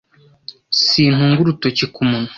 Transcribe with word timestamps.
Sintunga 0.87 1.35
urutoki 1.41 1.85
ku 1.93 2.01
munwa, 2.09 2.29